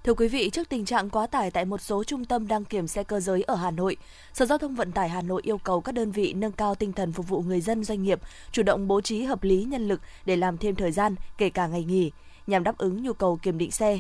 [0.04, 2.88] Thưa quý vị, trước tình trạng quá tải tại một số trung tâm đăng kiểm
[2.88, 3.98] xe cơ giới ở Hà Nội,
[4.34, 6.94] Sở Giao thông Vận tải Hà Nội yêu cầu các đơn vị nâng cao tinh
[6.94, 8.20] thần phục vụ người dân doanh nghiệp,
[8.52, 11.68] chủ động bố trí hợp lý nhân lực để làm thêm thời gian, kể cả
[11.68, 12.12] ngày nghỉ,
[12.48, 14.00] nhằm đáp ứng nhu cầu kiểm định xe.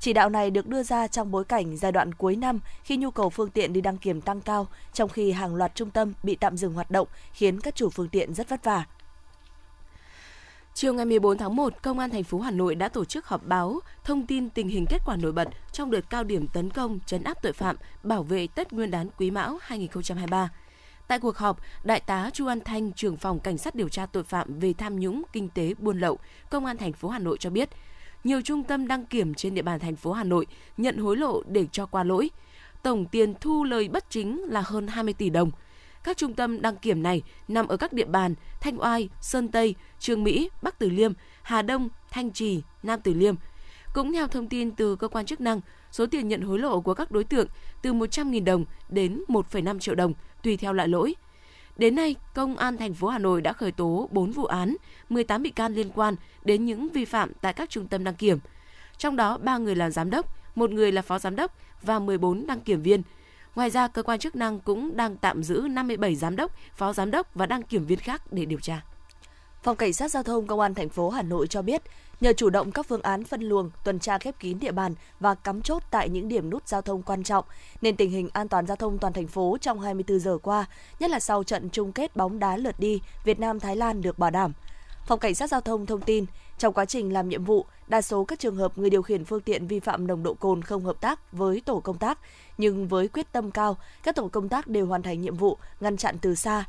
[0.00, 3.10] Chỉ đạo này được đưa ra trong bối cảnh giai đoạn cuối năm khi nhu
[3.10, 6.36] cầu phương tiện đi đăng kiểm tăng cao, trong khi hàng loạt trung tâm bị
[6.36, 8.84] tạm dừng hoạt động khiến các chủ phương tiện rất vất vả.
[10.76, 13.46] Chiều ngày 14 tháng 1, Công an thành phố Hà Nội đã tổ chức họp
[13.46, 16.98] báo thông tin tình hình kết quả nổi bật trong đợt cao điểm tấn công
[17.06, 20.50] chấn áp tội phạm, bảo vệ Tết Nguyên đán Quý Mão 2023.
[21.08, 24.24] Tại cuộc họp, Đại tá Chu An Thanh, trưởng phòng cảnh sát điều tra tội
[24.24, 26.18] phạm về tham nhũng, kinh tế, buôn lậu,
[26.50, 27.68] Công an thành phố Hà Nội cho biết,
[28.24, 31.42] nhiều trung tâm đăng kiểm trên địa bàn thành phố Hà Nội nhận hối lộ
[31.42, 32.30] để cho qua lỗi.
[32.82, 35.50] Tổng tiền thu lời bất chính là hơn 20 tỷ đồng–
[36.04, 39.74] các trung tâm đăng kiểm này nằm ở các địa bàn Thanh Oai, Sơn Tây,
[39.98, 41.12] trường Mỹ, Bắc Từ Liêm,
[41.42, 43.34] Hà Đông, Thanh Trì, Nam Từ Liêm.
[43.94, 45.60] Cũng theo thông tin từ cơ quan chức năng,
[45.92, 47.46] số tiền nhận hối lộ của các đối tượng
[47.82, 50.12] từ 100.000 đồng đến 1,5 triệu đồng
[50.42, 51.14] tùy theo loại lỗi.
[51.76, 54.76] Đến nay, Công an thành phố Hà Nội đã khởi tố 4 vụ án,
[55.08, 56.14] 18 bị can liên quan
[56.44, 58.38] đến những vi phạm tại các trung tâm đăng kiểm.
[58.98, 62.46] Trong đó 3 người là giám đốc, một người là phó giám đốc và 14
[62.46, 63.02] đăng kiểm viên–
[63.54, 67.10] Ngoài ra, cơ quan chức năng cũng đang tạm giữ 57 giám đốc, phó giám
[67.10, 68.80] đốc và đăng kiểm viên khác để điều tra.
[69.62, 71.82] Phòng Cảnh sát Giao thông Công an thành phố Hà Nội cho biết,
[72.20, 75.34] nhờ chủ động các phương án phân luồng, tuần tra khép kín địa bàn và
[75.34, 77.44] cắm chốt tại những điểm nút giao thông quan trọng,
[77.80, 80.66] nên tình hình an toàn giao thông toàn thành phố trong 24 giờ qua,
[80.98, 84.18] nhất là sau trận chung kết bóng đá lượt đi Việt Nam Thái Lan được
[84.18, 84.52] bảo đảm.
[85.06, 86.26] Phòng Cảnh sát Giao thông thông tin,
[86.58, 89.40] trong quá trình làm nhiệm vụ, đa số các trường hợp người điều khiển phương
[89.40, 92.18] tiện vi phạm nồng độ cồn không hợp tác với tổ công tác,
[92.58, 95.96] nhưng với quyết tâm cao, các tổ công tác đều hoàn thành nhiệm vụ ngăn
[95.96, 96.64] chặn từ xa.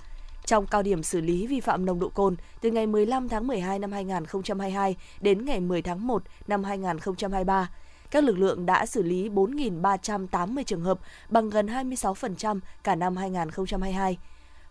[0.46, 3.80] Trong cao điểm xử lý vi phạm nồng độ cồn từ ngày 15 tháng 12
[3.80, 7.70] năm 2022 đến ngày 10 tháng 1 năm 2023,
[8.12, 14.18] các lực lượng đã xử lý 4.380 trường hợp bằng gần 26% cả năm 2022.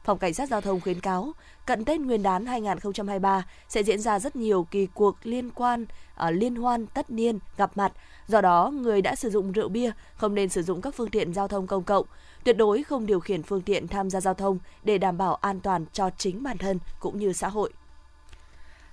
[0.05, 1.33] Phòng Cảnh sát Giao thông khuyến cáo,
[1.67, 6.33] cận Tết Nguyên đán 2023 sẽ diễn ra rất nhiều kỳ cuộc liên quan, uh,
[6.33, 7.93] liên hoan, tất niên, gặp mặt.
[8.29, 11.35] Do đó, người đã sử dụng rượu bia không nên sử dụng các phương tiện
[11.35, 12.07] giao thông công cộng,
[12.45, 15.61] tuyệt đối không điều khiển phương tiện tham gia giao thông để đảm bảo an
[15.61, 17.73] toàn cho chính bản thân cũng như xã hội.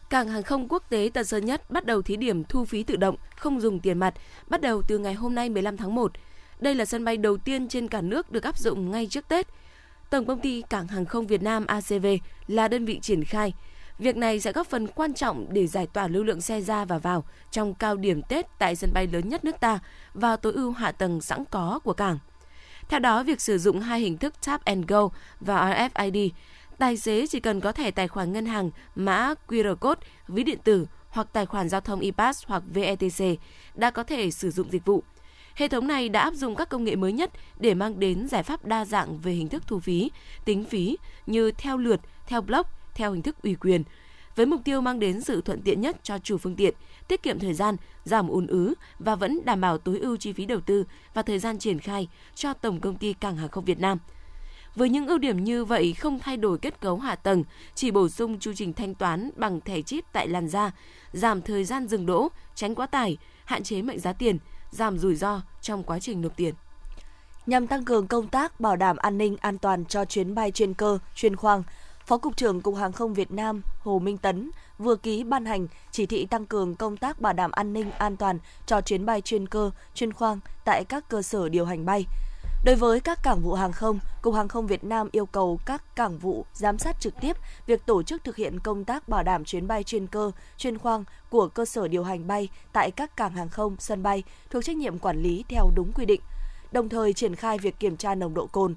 [0.10, 2.95] Cảng hàng không quốc tế Tân Sơn Nhất bắt đầu thí điểm thu phí tự
[2.95, 4.13] động, không dùng tiền mặt,
[4.47, 6.12] bắt đầu từ ngày hôm nay 15 tháng 1.
[6.60, 9.47] Đây là sân bay đầu tiên trên cả nước được áp dụng ngay trước Tết–
[10.12, 12.06] Tổng công ty Cảng hàng không Việt Nam ACV
[12.47, 13.54] là đơn vị triển khai.
[14.00, 16.97] Việc này sẽ góp phần quan trọng để giải tỏa lưu lượng xe ra và
[16.97, 19.80] vào trong cao điểm Tết tại sân bay lớn nhất nước ta
[20.13, 22.19] và tối ưu hạ tầng sẵn có của cảng.
[22.89, 26.30] Theo đó, việc sử dụng hai hình thức Tap and Go và RFID,
[26.78, 30.60] tài xế chỉ cần có thẻ tài khoản ngân hàng, mã QR code, ví điện
[30.63, 33.39] tử hoặc tài khoản giao thông ePass hoặc VETC
[33.76, 35.04] đã có thể sử dụng dịch vụ.
[35.55, 38.43] Hệ thống này đã áp dụng các công nghệ mới nhất để mang đến giải
[38.43, 40.11] pháp đa dạng về hình thức thu phí,
[40.45, 43.83] tính phí như theo lượt, theo block, theo hình thức ủy quyền,
[44.35, 46.75] với mục tiêu mang đến sự thuận tiện nhất cho chủ phương tiện,
[47.07, 50.45] tiết kiệm thời gian, giảm ùn ứ và vẫn đảm bảo tối ưu chi phí
[50.45, 53.79] đầu tư và thời gian triển khai cho Tổng công ty Cảng hàng không Việt
[53.79, 53.97] Nam.
[54.75, 57.43] Với những ưu điểm như vậy không thay đổi kết cấu hạ tầng,
[57.75, 60.71] chỉ bổ sung chu trình thanh toán bằng thẻ chip tại làn da,
[61.13, 64.37] giảm thời gian dừng đỗ, tránh quá tải, hạn chế mệnh giá tiền,
[64.71, 66.53] giảm rủi ro trong quá trình nộp tiền.
[67.45, 70.73] Nhằm tăng cường công tác bảo đảm an ninh an toàn cho chuyến bay chuyên
[70.73, 71.63] cơ, chuyên khoang,
[72.05, 75.67] Phó Cục trưởng Cục Hàng không Việt Nam Hồ Minh Tấn vừa ký ban hành
[75.91, 79.21] chỉ thị tăng cường công tác bảo đảm an ninh an toàn cho chuyến bay
[79.21, 82.05] chuyên cơ, chuyên khoang tại các cơ sở điều hành bay.
[82.63, 85.95] Đối với các cảng vụ hàng không, Cục Hàng không Việt Nam yêu cầu các
[85.95, 89.45] cảng vụ giám sát trực tiếp việc tổ chức thực hiện công tác bảo đảm
[89.45, 93.34] chuyến bay chuyên cơ, chuyên khoang của cơ sở điều hành bay tại các cảng
[93.34, 96.21] hàng không, sân bay thuộc trách nhiệm quản lý theo đúng quy định.
[96.71, 98.76] Đồng thời triển khai việc kiểm tra nồng độ cồn,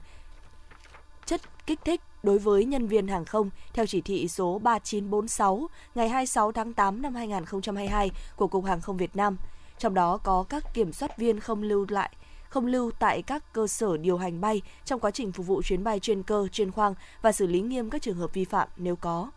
[1.27, 6.09] chất kích thích đối với nhân viên hàng không theo chỉ thị số 3946 ngày
[6.09, 9.37] 26 tháng 8 năm 2022 của Cục Hàng không Việt Nam.
[9.79, 12.11] Trong đó có các kiểm soát viên không lưu lại
[12.55, 15.85] không lưu tại các cơ sở điều hành bay trong quá trình phục vụ chuyến
[15.85, 18.97] bay chuyên cơ, chuyên khoang và xử lý nghiêm các trường hợp vi phạm nếu
[18.97, 19.31] có.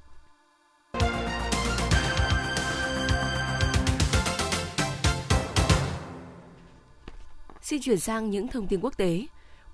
[7.61, 9.25] Xin chuyển sang những thông tin quốc tế.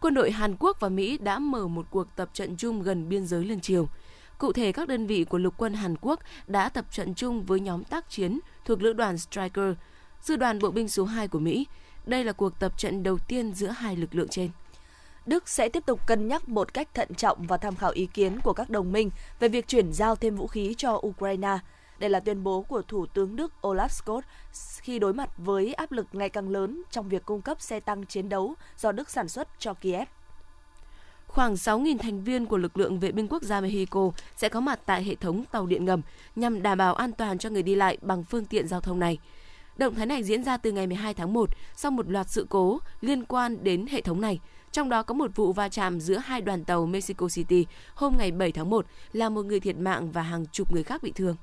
[0.02, 3.26] Quân đội Hàn Quốc và Mỹ đã mở một cuộc tập trận chung gần biên
[3.26, 3.88] giới liên triều.
[4.38, 7.60] Cụ thể, các đơn vị của lục quân Hàn Quốc đã tập trận chung với
[7.60, 9.74] nhóm tác chiến thuộc lữ đoàn Striker–
[10.24, 11.68] sư đoàn bộ binh số 2 của Mỹ.
[12.06, 14.50] Đây là cuộc tập trận đầu tiên giữa hai lực lượng trên.
[15.26, 18.40] Đức sẽ tiếp tục cân nhắc một cách thận trọng và tham khảo ý kiến
[18.40, 19.10] của các đồng minh
[19.40, 21.58] về việc chuyển giao thêm vũ khí cho Ukraine.
[22.00, 24.22] Đây là tuyên bố của Thủ tướng Đức Olaf Scholz
[24.82, 28.06] khi đối mặt với áp lực ngày càng lớn trong việc cung cấp xe tăng
[28.06, 30.08] chiến đấu do Đức sản xuất cho Kiev.
[31.28, 34.80] Khoảng 6.000 thành viên của lực lượng vệ binh quốc gia Mexico sẽ có mặt
[34.86, 36.02] tại hệ thống tàu điện ngầm
[36.36, 39.18] nhằm đảm bảo an toàn cho người đi lại bằng phương tiện giao thông này.
[39.78, 42.80] Động thái này diễn ra từ ngày 12 tháng 1 sau một loạt sự cố
[43.02, 44.40] liên quan đến hệ thống này,
[44.72, 48.32] trong đó có một vụ va chạm giữa hai đoàn tàu Mexico City hôm ngày
[48.32, 51.36] 7 tháng 1 làm một người thiệt mạng và hàng chục người khác bị thương.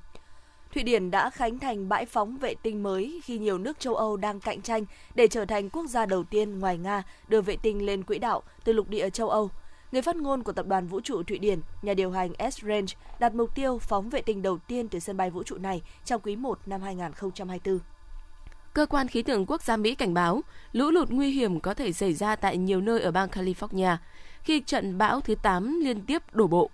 [0.73, 4.17] Thụy Điển đã khánh thành bãi phóng vệ tinh mới khi nhiều nước châu Âu
[4.17, 7.85] đang cạnh tranh để trở thành quốc gia đầu tiên ngoài Nga đưa vệ tinh
[7.85, 9.49] lên quỹ đạo từ lục địa châu Âu.
[9.91, 13.35] Người phát ngôn của Tập đoàn Vũ trụ Thụy Điển, nhà điều hành S-Range, đặt
[13.35, 16.35] mục tiêu phóng vệ tinh đầu tiên từ sân bay vũ trụ này trong quý
[16.35, 17.79] 1 năm 2024.
[18.73, 20.41] Cơ quan khí tượng quốc gia Mỹ cảnh báo
[20.73, 23.97] lũ lụt nguy hiểm có thể xảy ra tại nhiều nơi ở bang California
[24.43, 26.69] khi trận bão thứ 8 liên tiếp đổ bộ.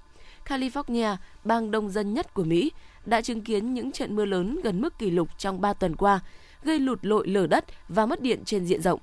[0.45, 2.71] California, bang đông dân nhất của Mỹ,
[3.05, 6.19] đã chứng kiến những trận mưa lớn gần mức kỷ lục trong 3 tuần qua,
[6.63, 8.99] gây lụt lội lở đất và mất điện trên diện rộng.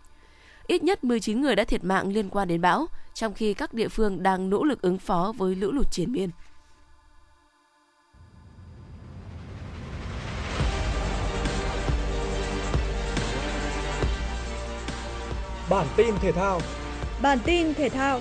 [0.67, 3.89] Ít nhất 19 người đã thiệt mạng liên quan đến bão, trong khi các địa
[3.89, 6.31] phương đang nỗ lực ứng phó với lũ lụt triển miên.
[15.71, 16.61] Bản tin thể thao
[17.23, 18.21] Bản tin thể thao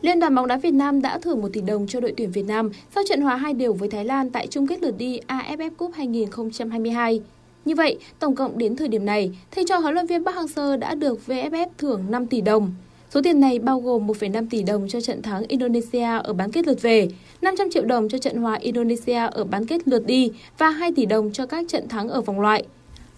[0.00, 2.42] Liên đoàn bóng đá Việt Nam đã thưởng 1 tỷ đồng cho đội tuyển Việt
[2.42, 5.70] Nam sau trận hòa hai đều với Thái Lan tại chung kết lượt đi AFF
[5.70, 7.22] Cup 2022.
[7.64, 10.78] Như vậy, tổng cộng đến thời điểm này, thầy trò huấn luyện viên Park Hang-seo
[10.78, 12.74] đã được VFF thưởng 5 tỷ đồng.
[13.10, 16.66] Số tiền này bao gồm 1,5 tỷ đồng cho trận thắng Indonesia ở bán kết
[16.66, 17.08] lượt về,
[17.42, 21.06] 500 triệu đồng cho trận hòa Indonesia ở bán kết lượt đi và 2 tỷ
[21.06, 22.64] đồng cho các trận thắng ở vòng loại.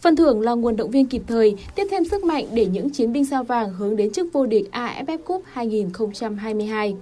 [0.00, 3.12] Phần thưởng là nguồn động viên kịp thời, tiếp thêm sức mạnh để những chiến
[3.12, 6.96] binh sao vàng hướng đến chức vô địch AFF Cup 2022.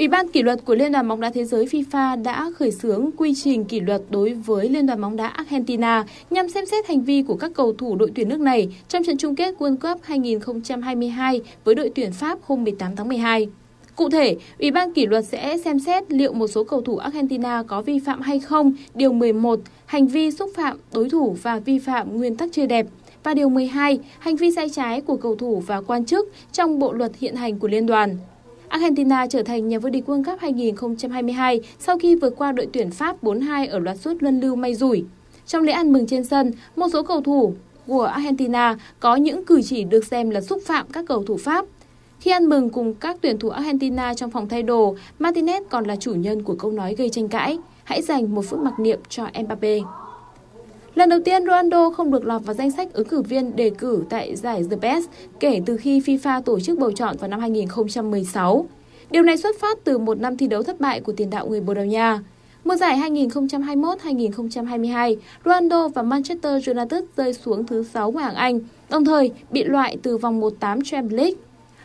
[0.00, 3.10] Ủy ban kỷ luật của Liên đoàn bóng đá thế giới FIFA đã khởi xướng
[3.16, 7.02] quy trình kỷ luật đối với Liên đoàn bóng đá Argentina nhằm xem xét hành
[7.02, 10.02] vi của các cầu thủ đội tuyển nước này trong trận chung kết World Cup
[10.02, 13.48] 2022 với đội tuyển Pháp hôm 18 tháng 12.
[13.96, 17.62] Cụ thể, Ủy ban kỷ luật sẽ xem xét liệu một số cầu thủ Argentina
[17.66, 21.78] có vi phạm hay không Điều 11, hành vi xúc phạm đối thủ và vi
[21.78, 22.86] phạm nguyên tắc chơi đẹp
[23.22, 26.92] và điều 12, hành vi sai trái của cầu thủ và quan chức trong bộ
[26.92, 28.16] luật hiện hành của liên đoàn.
[28.70, 32.90] Argentina trở thành nhà vô địch World Cup 2022 sau khi vượt qua đội tuyển
[32.90, 35.04] Pháp 4-2 ở loạt sút luân lưu may rủi.
[35.46, 37.54] Trong lễ ăn mừng trên sân, một số cầu thủ
[37.86, 41.64] của Argentina có những cử chỉ được xem là xúc phạm các cầu thủ Pháp.
[42.20, 45.96] Khi ăn mừng cùng các tuyển thủ Argentina trong phòng thay đồ, Martinez còn là
[45.96, 47.58] chủ nhân của câu nói gây tranh cãi.
[47.84, 49.78] Hãy dành một phút mặc niệm cho Mbappe.
[50.94, 54.02] Lần đầu tiên Ronaldo không được lọt vào danh sách ứng cử viên đề cử
[54.10, 55.08] tại giải The Best
[55.40, 58.66] kể từ khi FIFA tổ chức bầu chọn vào năm 2016.
[59.10, 61.60] Điều này xuất phát từ một năm thi đấu thất bại của tiền đạo người
[61.60, 62.20] Bồ Đào Nha.
[62.64, 69.04] Mùa giải 2021-2022, Ronaldo và Manchester United rơi xuống thứ 6 của hạng Anh, đồng
[69.04, 71.34] thời bị loại từ vòng 1/8 Champions League.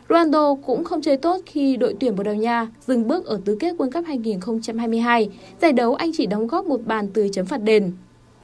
[0.10, 3.58] Ronaldo cũng không chơi tốt khi đội tuyển Bồ Đào Nha dừng bước ở tứ
[3.60, 5.30] kết World Cup 2022.
[5.62, 7.92] Giải đấu anh chỉ đóng góp một bàn từ chấm phạt đền.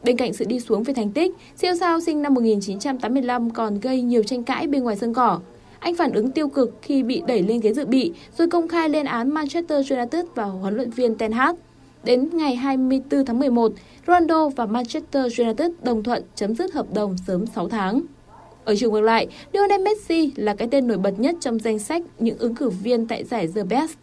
[0.04, 4.02] Bên cạnh sự đi xuống về thành tích, siêu sao sinh năm 1985 còn gây
[4.02, 5.40] nhiều tranh cãi bên ngoài sân cỏ.
[5.80, 8.90] Anh phản ứng tiêu cực khi bị đẩy lên ghế dự bị, rồi công khai
[8.90, 11.56] lên án Manchester United và huấn luyện viên Ten Hag.
[12.04, 13.72] Đến ngày 24 tháng 11,
[14.08, 18.02] Ronaldo và Manchester United đồng thuận chấm dứt hợp đồng sớm 6 tháng.
[18.66, 22.04] Ở chiều ngược lại, Lionel Messi là cái tên nổi bật nhất trong danh sách
[22.20, 23.94] những ứng cử viên tại giải The Best.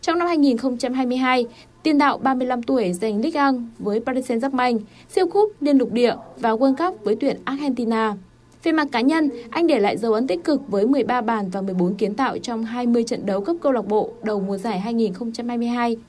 [0.00, 1.46] Trong năm 2022,
[1.82, 6.14] tiền đạo 35 tuổi giành Ligue 1 với Paris Saint-Germain, siêu cúp liên lục địa
[6.38, 8.14] và World Cup với tuyển Argentina.
[8.62, 11.60] Về mặt cá nhân, anh để lại dấu ấn tích cực với 13 bàn và
[11.60, 14.82] 14 kiến tạo trong 20 trận đấu cấp câu lạc bộ đầu mùa giải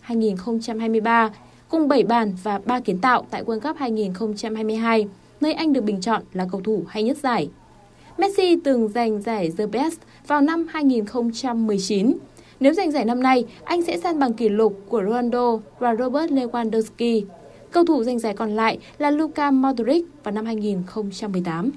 [0.08, 1.30] 2022-2023,
[1.70, 5.08] cùng 7 bàn và 3 kiến tạo tại World Cup 2022,
[5.42, 7.50] nơi anh được bình chọn là cầu thủ hay nhất giải.
[8.18, 12.18] Messi từng giành giải The Best vào năm 2019.
[12.60, 16.32] Nếu giành giải năm nay, anh sẽ san bằng kỷ lục của Ronaldo và Robert
[16.32, 17.24] Lewandowski.
[17.72, 21.72] Cầu thủ giành giải còn lại là Luka Modric vào năm 2018.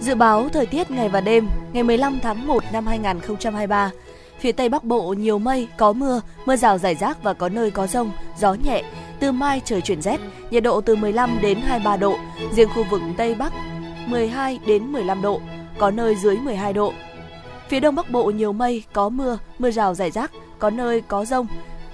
[0.00, 3.90] Dự báo thời tiết ngày và đêm ngày 15 tháng 1 năm 2023
[4.42, 7.70] Phía Tây Bắc Bộ nhiều mây, có mưa, mưa rào rải rác và có nơi
[7.70, 8.82] có rông, gió nhẹ.
[9.20, 10.20] Từ mai trời chuyển rét,
[10.50, 12.16] nhiệt độ từ 15 đến 23 độ,
[12.52, 13.52] riêng khu vực Tây Bắc
[14.06, 15.40] 12 đến 15 độ,
[15.78, 16.92] có nơi dưới 12 độ.
[17.68, 21.24] Phía Đông Bắc Bộ nhiều mây, có mưa, mưa rào rải rác, có nơi có
[21.24, 21.46] rông.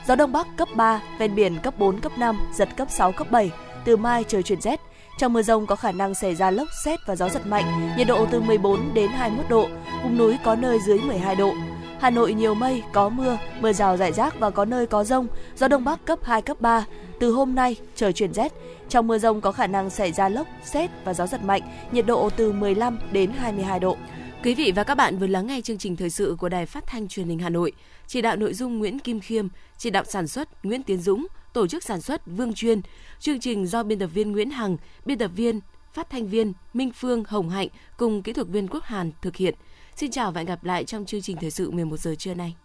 [0.06, 3.30] Gió Đông Bắc cấp 3, ven biển cấp 4, cấp 5, giật cấp 6, cấp
[3.30, 3.50] 7.
[3.84, 4.80] Từ mai trời chuyển rét.
[5.18, 8.06] Trong mưa rông có khả năng xảy ra lốc xét và gió giật mạnh, nhiệt
[8.06, 9.68] độ từ 14 đến 21 độ,
[10.02, 11.52] vùng núi có nơi dưới 12 độ.
[12.00, 15.26] Hà Nội nhiều mây, có mưa, mưa rào rải rác và có nơi có rông,
[15.56, 16.84] gió đông bắc cấp 2, cấp 3.
[17.20, 18.52] Từ hôm nay, trời chuyển rét.
[18.88, 22.06] Trong mưa rông có khả năng xảy ra lốc, xét và gió giật mạnh, nhiệt
[22.06, 23.96] độ từ 15 đến 22 độ.
[24.44, 26.86] Quý vị và các bạn vừa lắng nghe chương trình thời sự của Đài Phát
[26.86, 27.72] thanh Truyền hình Hà Nội.
[28.06, 29.48] Chỉ đạo nội dung Nguyễn Kim Khiêm,
[29.78, 32.80] chỉ đạo sản xuất Nguyễn Tiến Dũng, tổ chức sản xuất Vương Chuyên.
[33.20, 35.60] Chương trình do biên tập viên Nguyễn Hằng, biên tập viên,
[35.92, 39.54] phát thanh viên Minh Phương, Hồng Hạnh cùng kỹ thuật viên Quốc Hàn thực hiện.
[39.96, 42.56] Xin chào và hẹn gặp lại trong chương trình thời sự 11 giờ trưa nay.